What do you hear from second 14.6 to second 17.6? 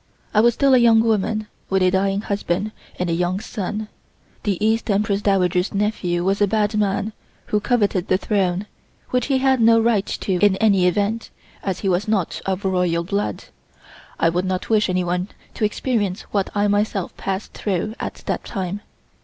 wish anyone to experience what I myself passed